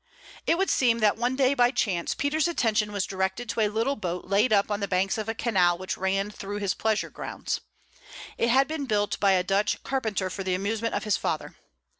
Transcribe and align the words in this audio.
It 0.47 0.57
would 0.57 0.71
seem 0.71 0.97
that 0.97 1.15
one 1.15 1.35
day, 1.35 1.53
by 1.53 1.69
chance, 1.69 2.15
Peter's 2.15 2.47
attention 2.47 2.91
was 2.91 3.05
directed 3.05 3.47
to 3.49 3.59
a 3.59 3.67
little 3.67 3.95
boat 3.95 4.25
laid 4.25 4.51
up 4.51 4.71
on 4.71 4.79
the 4.79 4.87
banks 4.87 5.15
of 5.15 5.29
a 5.29 5.35
canal 5.35 5.77
which 5.77 5.95
ran 5.95 6.31
through 6.31 6.57
his 6.57 6.73
pleasure 6.73 7.11
grounds. 7.11 7.61
It 8.35 8.49
had 8.49 8.67
been 8.67 8.87
built 8.87 9.19
by 9.19 9.33
a 9.33 9.43
Dutch 9.43 9.83
carpenter 9.83 10.31
for 10.31 10.43
the 10.43 10.55
amusement 10.55 10.95
of 10.95 11.03
his 11.03 11.17
father. 11.17 11.55